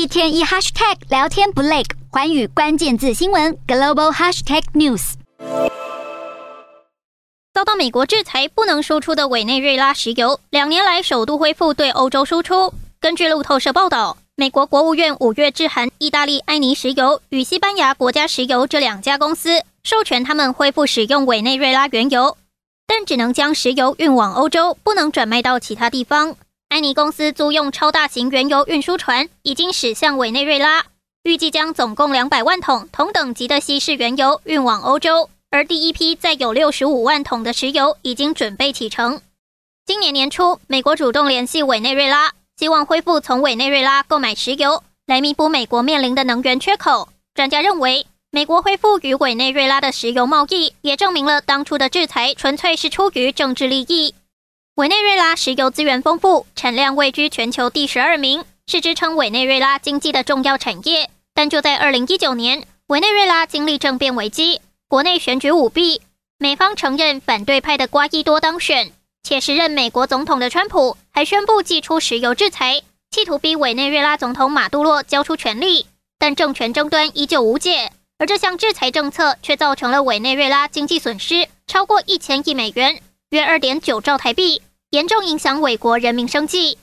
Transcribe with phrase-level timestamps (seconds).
[0.00, 5.12] 一天一 hashtag 聊天不累，环宇关键字新闻 global hashtag news。
[7.52, 12.72] 遭到美国制裁不能输出的委内瑞拉石油，两年来首度恢复对欧洲输出。
[12.98, 22.38] 根据路透社报道，美国国务院五月致函意大利埃尼石油与西班牙国家石油这两家公司，授权他们恢复使用委内瑞拉原油，
[22.86, 26.36] 但只能将石油运往欧洲，不能转卖到其他地方。
[26.70, 30.84] 埃尼公司租用超大型原油运输船，已经驶向委内瑞拉，
[31.24, 35.28] 预计将总共两百万桶同等级的稀释原油运往欧洲。
[35.50, 39.20] 而第一批载有六十五万桶的石油已经准备启程。
[39.84, 47.08] 今年年初，美国主动联系委内瑞拉，希望恢复从委内瑞拉购买石油，来弥补美国面临的能源缺口。
[47.34, 54.14] 专家认为，美国恢复与委内瑞拉的石油贸易，也证明了当初的制裁纯粹是出于政治利益。
[54.76, 61.10] 委内瑞拉石油资源丰富，产量位居全球第十二名，是支撑委内瑞拉经济的重要产业。
[61.34, 66.00] 但就在二零一九年，委内瑞拉经历政变危机，国内选举舞弊，
[66.38, 72.80] 美方承认反对派的瓜伊多当选，且时任美国总统的川普还宣布祭出石油制裁，
[73.10, 75.86] 企图逼委内瑞拉总统马杜洛交出权力。
[76.18, 83.00] 但政权争端依旧无解，而这项制裁政策却造成了委内瑞拉经济损失超过一千亿美元，
[83.30, 84.60] 约二点九兆台币。
[84.90, 86.76] 严重影响委国人民生计。